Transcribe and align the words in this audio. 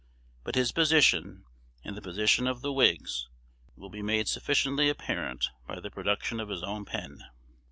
But 0.43 0.55
his 0.55 0.71
position, 0.71 1.45
and 1.83 1.95
the 1.95 2.01
position 2.01 2.47
of 2.47 2.61
the 2.61 2.73
Whigs, 2.73 3.27
will 3.75 3.91
be 3.91 4.01
made 4.01 4.27
sufficiently 4.27 4.89
apparent 4.89 5.45
by 5.67 5.79
the 5.79 5.91
productions 5.91 6.41
of 6.41 6.49
his 6.49 6.63
own 6.63 6.85
pen. 6.85 7.23